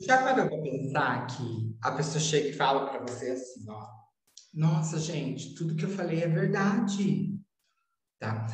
[0.00, 3.84] Já parou para pensar que a pessoa chega e fala para você assim, ó,
[4.54, 7.36] nossa, gente, tudo que eu falei é verdade,
[8.18, 8.46] tá?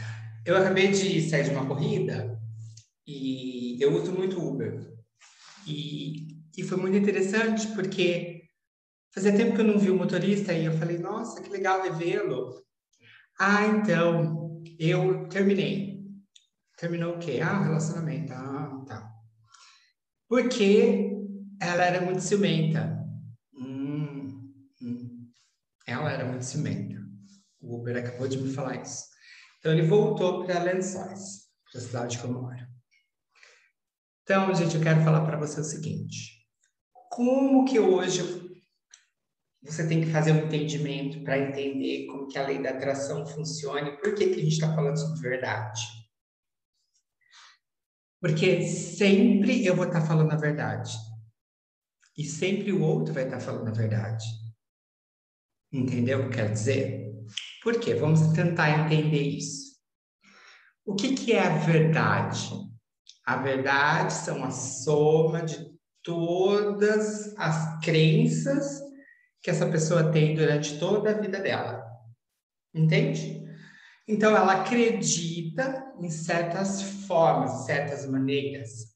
[0.45, 2.41] Eu acabei de sair de uma corrida
[3.07, 4.91] e eu uso muito Uber.
[5.67, 8.43] E, e foi muito interessante porque
[9.15, 12.55] fazia tempo que eu não vi o motorista e eu falei, nossa, que legal revê-lo.
[13.39, 16.03] Ah, então, eu terminei.
[16.77, 17.41] Terminou o quê?
[17.43, 18.33] Ah, relacionamento.
[18.33, 19.11] Ah, tá.
[20.29, 21.14] Porque
[21.65, 23.05] ela era muito ciumenta.
[23.55, 25.31] Hum, hum.
[25.87, 27.01] Ela era muito ciumenta.
[27.61, 29.05] O Uber acabou de me falar isso.
[29.59, 32.67] Então, ele voltou para Lençóis, para a cidade que eu moro.
[34.23, 36.47] Então, gente, eu quero falar para você o seguinte.
[37.11, 38.45] Como que hoje
[39.65, 43.89] você tem que fazer um entendimento para entender como que a lei da atração funciona
[43.89, 45.81] e por que, que a gente está falando sobre verdade.
[48.21, 50.93] Porque sempre eu vou estar tá falando a verdade.
[52.17, 54.25] E sempre o outro vai estar tá falando a verdade.
[55.73, 57.13] Entendeu o que eu quero dizer?
[57.63, 57.95] Por quê?
[57.95, 59.75] Vamos tentar entender isso.
[60.85, 62.51] O que, que é a verdade?
[63.27, 68.81] A verdade são a soma de todas as crenças
[69.43, 71.83] que essa pessoa tem durante toda a vida dela.
[72.73, 73.43] Entende?
[74.07, 78.94] Então, ela acredita em certas formas, certas maneiras.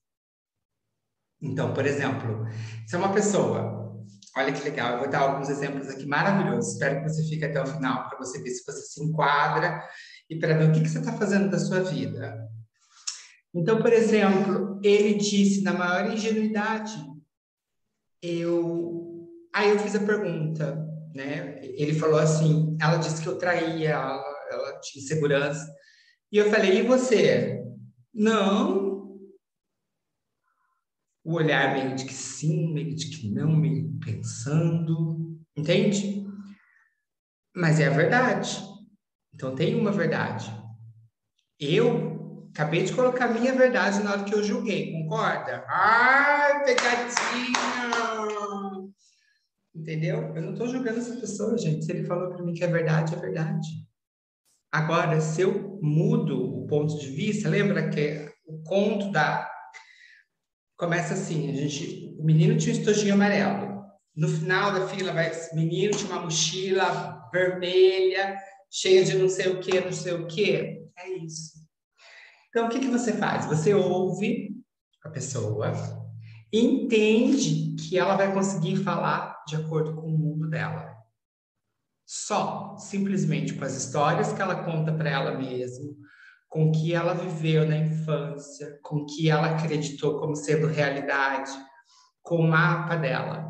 [1.41, 2.47] Então, por exemplo,
[2.87, 4.05] se é uma pessoa,
[4.37, 6.73] olha que legal, eu vou dar alguns exemplos aqui maravilhosos.
[6.73, 9.83] Espero que você fique até o final para você ver se você se enquadra
[10.29, 12.37] e para ver o que, que você está fazendo da sua vida.
[13.55, 16.97] Então, por exemplo, ele disse na maior ingenuidade,
[18.23, 18.99] eu
[19.59, 21.59] Aí eu fiz a pergunta, né?
[21.63, 25.67] Ele falou assim, ela disse que eu traía, ela, ela tinha insegurança.
[26.31, 27.61] E eu falei, e você?
[28.15, 28.88] Não.
[31.29, 36.27] O olhar meio de que sim, meio de que não, meio pensando, entende?
[37.55, 38.59] Mas é a verdade.
[39.35, 40.51] Então tem uma verdade.
[41.61, 45.67] Eu acabei de colocar minha verdade na hora que eu julguei, concorda?
[45.69, 47.59] Ai, pegadinha!
[49.75, 50.35] Entendeu?
[50.35, 51.85] Eu não estou julgando essa pessoa, gente.
[51.85, 53.69] Se ele falou para mim que é verdade, é verdade.
[54.73, 59.48] Agora, se eu mudo o ponto de vista, lembra que o conto da
[60.79, 63.85] começa assim, a gente, o menino tinha um estojinho amarelo.
[64.17, 68.39] No final da fila vai esse menino tinha uma mochila vermelha,
[68.71, 70.89] cheia de não sei o que, não sei o que.
[70.97, 71.59] É isso.
[72.49, 73.47] Então, o que, que você faz?
[73.47, 74.51] Você ouve
[75.05, 75.73] a pessoa,
[76.53, 80.97] entende que ela vai conseguir falar de acordo com o mundo dela.
[82.07, 85.95] Só, simplesmente com as histórias que ela conta para ela mesma,
[86.49, 91.51] com o que ela viveu na infância, com o que ela acreditou como sendo realidade,
[92.23, 93.49] com o mapa dela.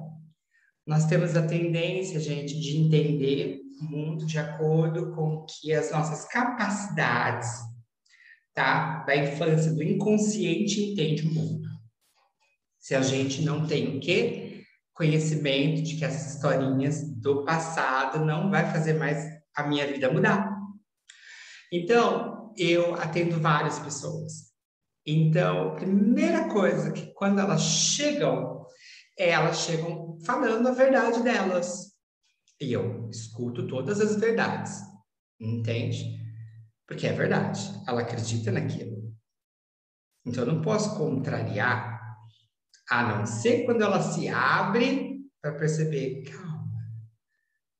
[0.87, 6.27] Nós temos a tendência, gente, de entender o mundo de acordo com que as nossas
[6.27, 7.49] capacidades,
[8.55, 9.05] tá?
[9.05, 11.69] Da infância, do inconsciente entende o mundo.
[12.81, 14.63] Se a gente não tem o quê?
[14.95, 20.57] Conhecimento de que essas historinhas do passado não vai fazer mais a minha vida mudar.
[21.71, 24.53] Então, eu atendo várias pessoas.
[25.07, 28.67] Então, primeira coisa que quando elas chegam,
[29.17, 31.93] elas chegam falando a verdade delas.
[32.61, 34.81] E eu escuto todas as verdades.
[35.41, 36.19] Entende?
[36.87, 37.61] Porque é verdade.
[37.87, 39.15] Ela acredita naquilo.
[40.27, 41.99] Então, eu não posso contrariar
[42.91, 46.69] a não ser quando ela se abre para perceber, calma,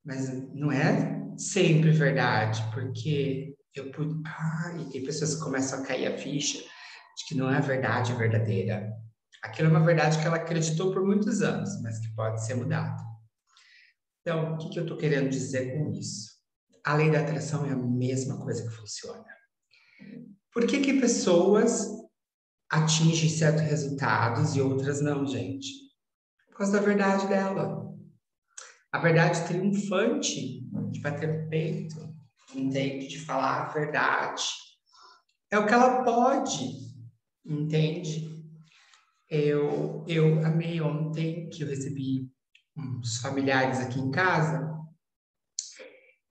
[0.05, 4.21] mas não é sempre verdade, porque eu pude.
[4.25, 8.13] Ah, e tem pessoas que começam a cair a ficha de que não é verdade
[8.13, 8.91] verdadeira.
[9.43, 13.01] Aquilo é uma verdade que ela acreditou por muitos anos, mas que pode ser mudada.
[14.21, 16.29] Então, o que, que eu estou querendo dizer com isso?
[16.85, 19.25] A lei da atração é a mesma coisa que funciona.
[20.51, 21.87] Por que, que pessoas
[22.69, 25.67] atinge certos resultados e outras não, gente.
[26.49, 27.89] Por causa da verdade dela.
[28.91, 30.61] A verdade triunfante
[30.91, 31.95] de bater no peito,
[32.55, 33.07] entende?
[33.07, 34.43] De falar a verdade.
[35.51, 36.77] É o que ela pode,
[37.45, 38.29] entende?
[39.29, 42.29] Eu, eu amei ontem que eu recebi
[42.75, 44.69] uns familiares aqui em casa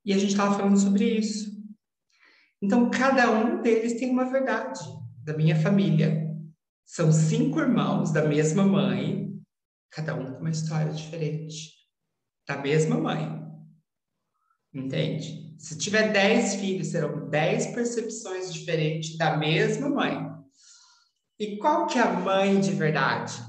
[0.04, 1.58] e a gente estava falando sobre isso.
[2.62, 4.80] Então, cada um deles tem uma verdade
[5.22, 6.34] da minha família.
[6.84, 9.38] São cinco irmãos da mesma mãe,
[9.90, 11.74] cada um com uma história diferente,
[12.46, 13.37] da mesma mãe.
[14.72, 15.54] Entende?
[15.58, 20.28] Se tiver dez filhos, serão dez percepções diferentes da mesma mãe.
[21.38, 23.48] E qual que é a mãe de verdade?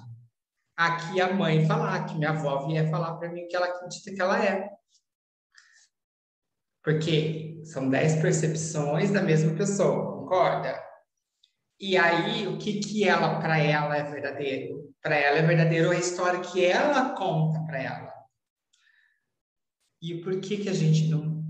[0.79, 4.21] aqui a mãe falar, que minha avó vier falar para mim que ela acredita que
[4.21, 4.69] ela é.
[6.81, 10.81] Porque são dez percepções da mesma pessoa, concorda?
[11.77, 14.93] E aí, o que que ela, para ela, é verdadeiro?
[15.01, 18.08] Para ela é verdadeiro a história que ela conta para ela.
[20.01, 21.43] E por que que a gente não,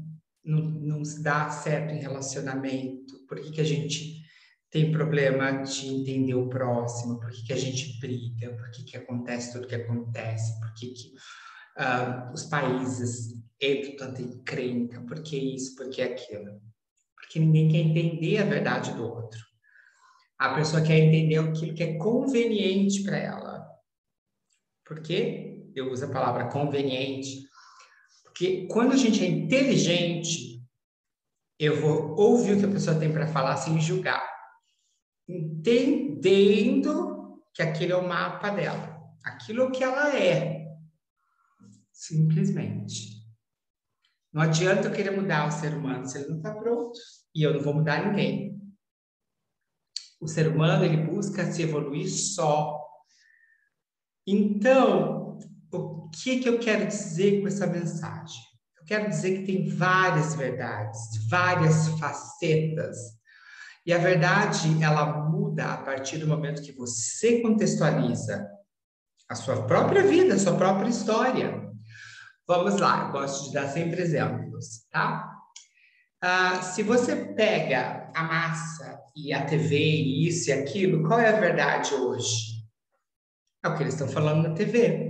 [0.43, 3.25] não, não se dá certo em relacionamento?
[3.27, 4.19] Por que que a gente
[4.71, 7.19] tem problema de entender o próximo?
[7.19, 8.55] Por que que a gente briga?
[8.55, 10.59] Por que que acontece tudo que acontece?
[10.59, 11.07] Por que que
[11.77, 15.01] uh, os países entram tanto em crenca?
[15.01, 15.75] Por que isso?
[15.75, 16.61] Por que aquilo?
[17.15, 19.39] Porque ninguém quer entender a verdade do outro.
[20.37, 23.67] A pessoa quer entender aquilo que é conveniente para ela.
[24.85, 27.48] Por que eu uso a palavra conveniente?
[28.39, 30.65] Porque quando a gente é inteligente,
[31.59, 34.25] eu vou ouvir o que a pessoa tem para falar sem julgar,
[35.27, 36.63] entendendo
[37.53, 40.65] que aquele é o mapa dela, aquilo que ela é,
[41.91, 43.27] simplesmente.
[44.31, 46.97] Não adianta eu querer mudar o ser humano se ele não está pronto,
[47.35, 48.57] e eu não vou mudar ninguém.
[50.21, 52.79] O ser humano ele busca se evoluir só.
[54.25, 55.18] Então,
[55.71, 58.41] o que que eu quero dizer com essa mensagem?
[58.79, 60.99] Eu quero dizer que tem várias verdades,
[61.29, 62.97] várias facetas.
[63.85, 68.47] E a verdade, ela muda a partir do momento que você contextualiza
[69.29, 71.69] a sua própria vida, a sua própria história.
[72.47, 75.29] Vamos lá, eu gosto de dar sempre exemplos, tá?
[76.21, 81.29] Ah, se você pega a massa e a TV e isso e aquilo, qual é
[81.29, 82.59] a verdade hoje?
[83.63, 85.08] É o que eles estão falando na TV.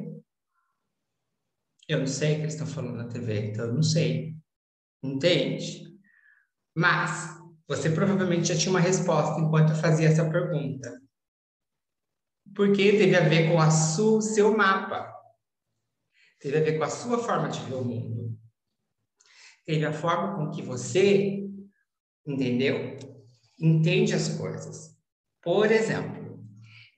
[1.89, 4.35] Eu não sei o que eles estão falando na TV, então eu não sei.
[5.03, 5.89] Entende?
[6.73, 7.37] Mas
[7.67, 11.01] você provavelmente já tinha uma resposta enquanto eu fazia essa pergunta.
[12.55, 15.13] Porque teve a ver com o seu mapa.
[16.39, 18.39] Teve a ver com a sua forma de ver o mundo
[19.69, 21.47] teve a forma com que você,
[22.25, 22.97] entendeu?
[23.61, 24.97] Entende as coisas.
[25.43, 26.18] Por exemplo,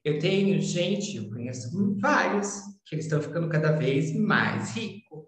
[0.03, 1.69] eu tenho gente, eu conheço
[1.99, 5.25] vários, que eles estão ficando cada vez mais ricos.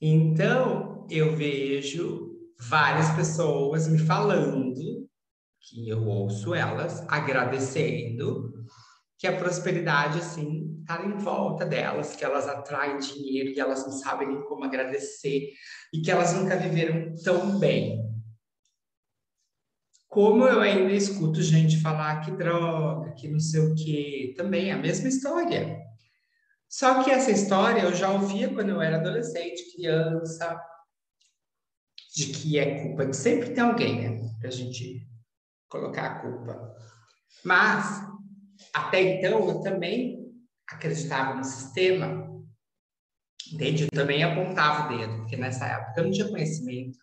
[0.00, 4.74] Então, eu vejo várias pessoas me falando,
[5.60, 8.52] que eu ouço elas, agradecendo,
[9.18, 13.92] que a prosperidade, assim, está em volta delas, que elas atraem dinheiro e elas não
[13.92, 15.52] sabem como agradecer
[15.92, 18.08] e que elas nunca viveram tão bem.
[20.08, 24.72] Como eu ainda escuto gente falar que droga, que não sei o quê, também é
[24.72, 25.78] a mesma história.
[26.66, 30.58] Só que essa história eu já ouvia quando eu era adolescente, criança,
[32.14, 34.30] de que é culpa de sempre tem alguém, né?
[34.40, 35.06] Pra gente
[35.68, 36.74] colocar a culpa.
[37.44, 38.02] Mas,
[38.72, 40.26] até então, eu também
[40.70, 42.28] acreditava no sistema,
[43.52, 43.84] entende?
[43.84, 46.98] Eu também apontava o dedo, porque nessa época eu não tinha conhecimento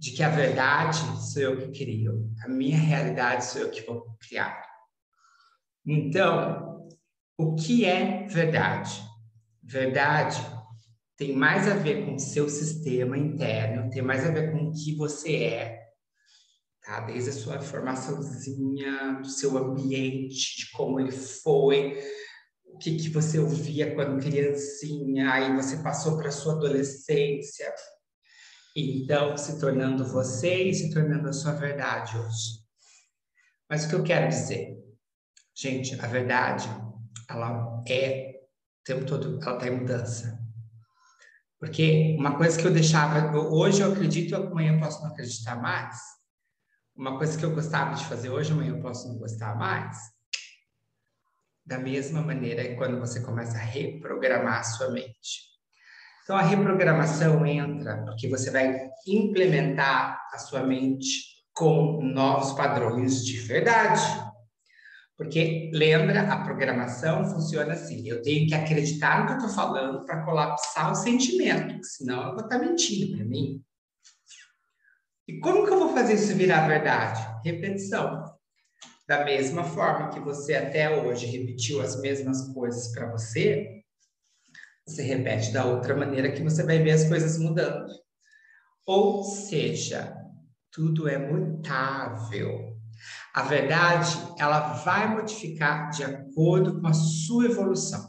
[0.00, 0.96] de que a verdade
[1.30, 4.64] sou eu que crio, a minha realidade sou eu que vou criar.
[5.86, 6.88] Então,
[7.36, 8.98] o que é verdade?
[9.62, 10.40] Verdade
[11.20, 14.72] tem mais a ver com o seu sistema interno, tem mais a ver com o
[14.72, 15.80] que você é,
[16.82, 17.00] tá?
[17.00, 22.02] Desde a sua formaçãozinha, do seu ambiente, de como ele foi,
[22.80, 27.70] que, que você ouvia quando criancinha, aí você passou para sua adolescência,
[28.74, 32.60] então se tornando você e se tornando a sua verdade hoje.
[33.68, 34.78] Mas o que eu quero dizer?
[35.54, 36.68] Gente, a verdade,
[37.28, 38.30] ela é
[38.80, 40.38] o tempo todo, ela está em mudança.
[41.58, 45.96] Porque uma coisa que eu deixava, hoje eu acredito, amanhã eu posso não acreditar mais.
[46.96, 49.96] Uma coisa que eu gostava de fazer hoje, amanhã eu posso não gostar mais
[51.70, 55.49] da mesma maneira é quando você começa a reprogramar a sua mente.
[56.30, 63.36] Então, a reprogramação entra porque você vai implementar a sua mente com novos padrões de
[63.38, 64.00] verdade.
[65.16, 70.06] Porque, lembra, a programação funciona assim: eu tenho que acreditar no que eu estou falando
[70.06, 73.60] para colapsar o sentimento, senão eu vou estar tá mentindo para mim.
[75.26, 77.26] E como que eu vou fazer isso virar verdade?
[77.44, 78.24] Repetição.
[79.08, 83.79] Da mesma forma que você até hoje repetiu as mesmas coisas para você,
[84.90, 87.86] você repete da outra maneira que você vai ver as coisas mudando.
[88.84, 90.14] Ou seja,
[90.72, 92.76] tudo é mutável.
[93.32, 98.06] A verdade, ela vai modificar de acordo com a sua evolução,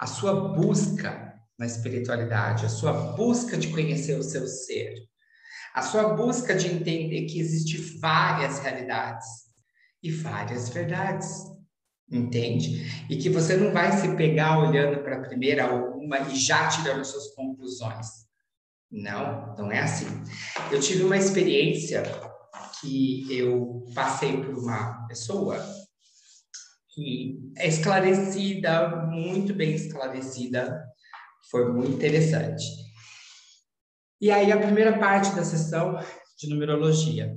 [0.00, 4.94] a sua busca na espiritualidade, a sua busca de conhecer o seu ser,
[5.74, 9.26] a sua busca de entender que existem várias realidades
[10.02, 11.44] e várias verdades.
[12.10, 13.06] Entende?
[13.10, 15.74] E que você não vai se pegar olhando para a primeira
[16.16, 18.06] e já tirando suas conclusões.
[18.90, 20.06] Não, não é assim.
[20.72, 22.02] Eu tive uma experiência
[22.80, 25.58] que eu passei por uma pessoa
[26.94, 30.84] que é esclarecida, muito bem esclarecida,
[31.50, 32.64] foi muito interessante.
[34.20, 35.98] E aí a primeira parte da sessão
[36.38, 37.36] de numerologia.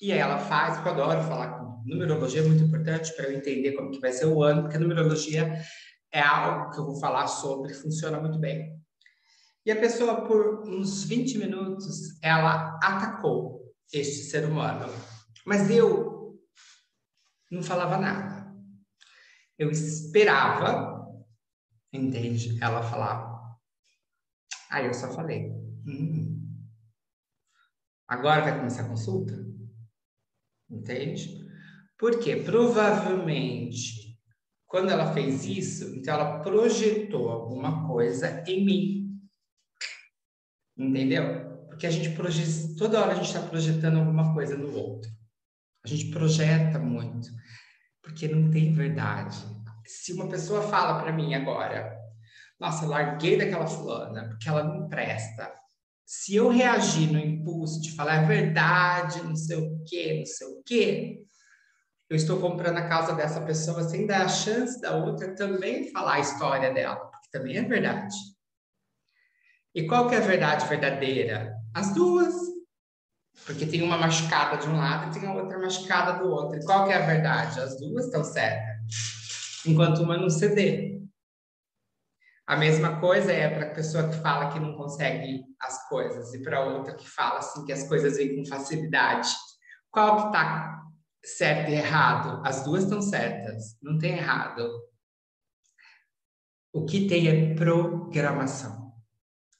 [0.00, 3.72] E aí ela faz, eu adoro falar com numerologia, é muito importante para eu entender
[3.72, 5.60] como que vai ser o ano, porque a numerologia
[6.14, 8.80] é algo que eu vou falar sobre, funciona muito bem.
[9.66, 14.86] E a pessoa, por uns 20 minutos, ela atacou este ser humano.
[15.44, 16.38] Mas eu
[17.50, 18.54] não falava nada.
[19.58, 21.04] Eu esperava,
[21.92, 22.62] entende?
[22.62, 23.58] Ela falava.
[24.70, 25.50] Aí eu só falei.
[25.84, 26.34] Hum.
[28.06, 29.34] Agora vai começar a consulta?
[30.70, 31.42] Entende?
[31.98, 34.03] Porque provavelmente,
[34.74, 39.20] quando ela fez isso, então ela projetou alguma coisa em mim.
[40.76, 41.64] Entendeu?
[41.68, 45.08] Porque a gente projeta, toda hora a gente está projetando alguma coisa no outro.
[45.84, 47.28] A gente projeta muito,
[48.02, 49.36] porque não tem verdade.
[49.86, 51.96] Se uma pessoa fala para mim agora,
[52.58, 55.54] nossa, larguei daquela fulana porque ela não presta.
[56.04, 60.48] Se eu reagir no impulso de falar é verdade, não sei o quê, não sei
[60.48, 61.24] o quê,
[62.08, 66.14] eu estou comprando a causa dessa pessoa sem dar a chance da outra também falar
[66.14, 68.14] a história dela, porque também é verdade.
[69.74, 71.54] E qual que é a verdade verdadeira?
[71.74, 72.34] As duas.
[73.44, 76.58] Porque tem uma machucada de um lado e tem a outra machucada do outro.
[76.58, 77.58] E qual que é a verdade?
[77.58, 79.64] As duas estão certas.
[79.66, 81.02] Enquanto uma não ceder.
[82.46, 86.42] A mesma coisa é para a pessoa que fala que não consegue as coisas e
[86.42, 89.30] para outra que fala assim que as coisas vêm com facilidade.
[89.90, 90.83] Qual que está
[91.24, 92.42] certo e errado?
[92.44, 94.68] As duas estão certas, não tem errado.
[96.72, 98.92] O que tem é programação.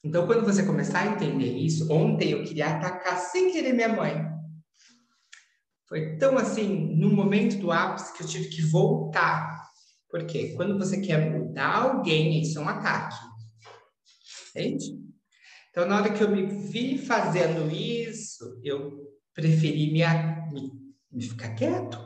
[0.03, 4.23] Então, quando você começar a entender isso, ontem eu queria atacar sem querer minha mãe.
[5.87, 9.65] Foi tão assim, no momento do ápice, que eu tive que voltar.
[10.09, 13.17] Porque quando você quer mudar alguém, isso é um ataque.
[14.49, 14.99] Entende?
[15.69, 20.03] Então, na hora que eu me vi fazendo isso, eu preferi me,
[20.53, 20.84] me,
[21.21, 21.97] ficar quieto.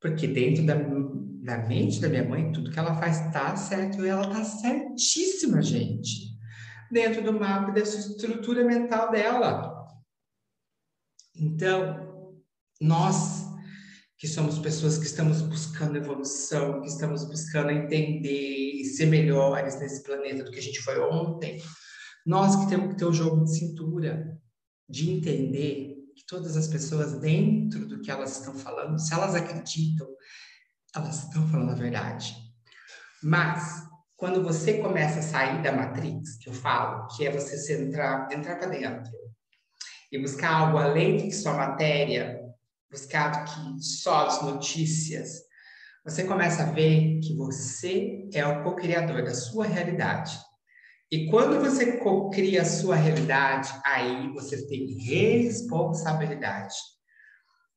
[0.00, 4.08] Porque dentro da, da mente da minha mãe, tudo que ela faz está certo e
[4.08, 6.32] ela está certíssima, gente
[6.92, 9.86] dentro do mapa dessa estrutura mental dela.
[11.34, 12.44] Então,
[12.78, 13.50] nós
[14.18, 20.02] que somos pessoas que estamos buscando evolução, que estamos buscando entender e ser melhores nesse
[20.04, 21.60] planeta do que a gente foi ontem,
[22.24, 24.38] nós que temos que ter o jogo de cintura,
[24.88, 25.96] de entender
[26.32, 30.08] todas as pessoas dentro do que elas estão falando, se elas acreditam,
[30.96, 32.34] elas estão falando a verdade.
[33.22, 33.86] Mas
[34.16, 38.56] quando você começa a sair da matrix, que eu falo, que é você centrar, entrar
[38.56, 39.12] para dentro
[40.10, 42.40] e buscar algo além do que sua matéria,
[42.90, 45.42] buscar do que só as notícias,
[46.02, 50.34] você começa a ver que você é o co-criador da sua realidade.
[51.12, 56.74] E quando você co-cria a sua realidade, aí você tem responsabilidade.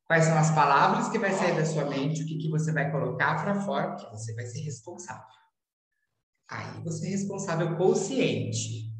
[0.06, 2.90] Quais são as palavras que vai sair da sua mente, o que, que você vai
[2.90, 5.26] colocar para fora, que você vai ser responsável.
[6.48, 8.90] Aí você é responsável consciente.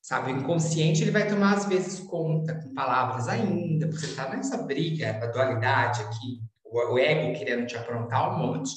[0.00, 4.30] Sabe, o inconsciente ele vai tomar às vezes conta com palavras ainda, porque você está
[4.30, 8.72] nessa briga da dualidade aqui, o, ego querendo te aprontar um monte,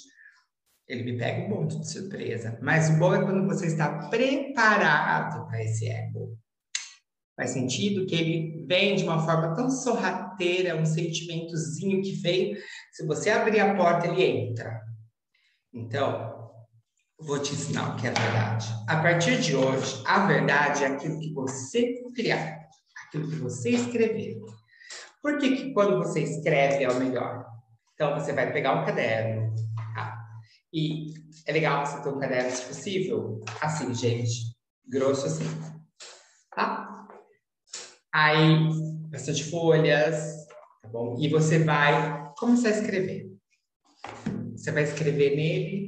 [0.88, 2.60] ele me pega um monte de surpresa.
[2.62, 6.38] Mas o bom é quando você está preparado para esse ego.
[7.36, 12.58] Faz sentido que ele vem de uma forma tão sorrateira, um sentimentozinho que veio.
[12.94, 14.82] Se você abrir a porta, ele entra.
[15.74, 16.34] Então,
[17.20, 18.68] vou te ensinar o que é verdade.
[18.88, 22.58] A partir de hoje, a verdade é aquilo que você criar,
[23.06, 24.40] aquilo que você escrever.
[25.22, 27.46] Por que, que quando você escreve é o melhor?
[27.96, 29.45] Então, você vai pegar um caderno?
[30.76, 31.14] E
[31.46, 34.56] é legal você ter um caderno, se possível, assim, gente,
[34.86, 35.46] grosso assim,
[36.54, 37.08] tá?
[38.14, 38.70] Aí,
[39.10, 40.46] bastante folhas,
[40.82, 41.16] tá bom?
[41.18, 43.32] E você vai começar a escrever.
[44.52, 45.86] Você vai escrever nele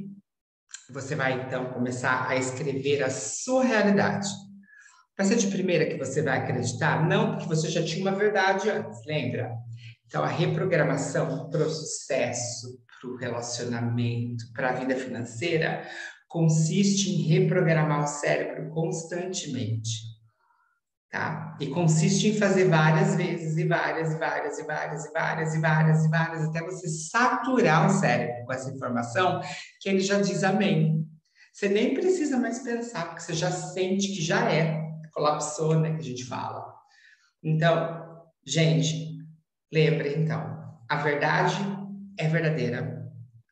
[0.90, 4.28] você vai então começar a escrever a sua realidade.
[5.16, 7.06] Vai ser de primeira que você vai acreditar?
[7.06, 9.52] Não, porque você já tinha uma verdade antes, lembra?
[10.06, 15.86] Então, a reprogramação para o sucesso, para o relacionamento, para a vida financeira,
[16.28, 20.08] consiste em reprogramar o cérebro constantemente.
[21.10, 21.56] tá?
[21.58, 25.60] E consiste em fazer várias vezes e várias e várias e várias e várias e
[25.60, 29.40] várias e várias até você saturar o cérebro com essa informação
[29.80, 31.08] que ele já diz amém.
[31.52, 34.80] Você nem precisa mais pensar, porque você já sente que já é,
[35.12, 36.72] colapsou, né, que a gente fala.
[37.42, 39.18] Então, gente,
[39.72, 41.56] lembre então, a verdade
[42.18, 43.08] é verdadeira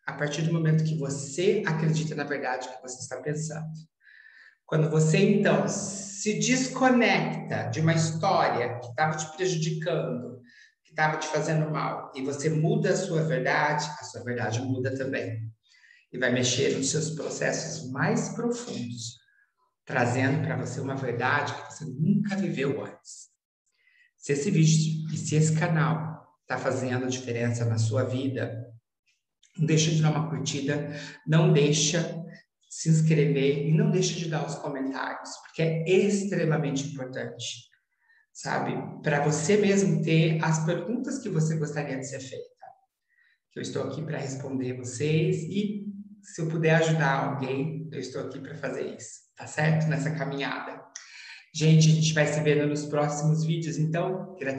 [0.07, 3.67] a partir do momento que você acredita na verdade que você está pensando.
[4.65, 10.41] Quando você, então, se desconecta de uma história que estava te prejudicando,
[10.85, 14.97] que estava te fazendo mal, e você muda a sua verdade, a sua verdade muda
[14.97, 15.51] também.
[16.13, 19.19] E vai mexer nos seus processos mais profundos,
[19.85, 23.29] trazendo para você uma verdade que você nunca viveu antes.
[24.17, 26.16] Se esse vídeo e se esse canal
[26.47, 28.73] está fazendo diferença na sua vida,
[29.59, 30.95] não deixa de dar uma curtida,
[31.27, 32.25] não deixa
[32.71, 37.69] se inscrever e não deixa de dar os comentários, porque é extremamente importante,
[38.33, 38.77] sabe?
[39.03, 42.45] Para você mesmo ter as perguntas que você gostaria de ser feita.
[43.55, 45.87] Eu estou aqui para responder vocês e
[46.23, 49.89] se eu puder ajudar alguém, eu estou aqui para fazer isso, tá certo?
[49.89, 50.81] Nessa caminhada.
[51.55, 54.57] Gente, a gente vai se vendo nos próximos vídeos, então, gratidão.